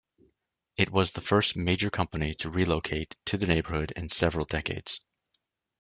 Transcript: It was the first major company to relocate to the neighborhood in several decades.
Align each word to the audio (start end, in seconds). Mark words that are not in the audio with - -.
It 0.77 0.89
was 0.89 1.11
the 1.11 1.21
first 1.21 1.55
major 1.55 1.91
company 1.91 2.33
to 2.39 2.49
relocate 2.49 3.15
to 3.25 3.37
the 3.37 3.45
neighborhood 3.45 3.91
in 3.95 4.09
several 4.09 4.45
decades. 4.45 4.99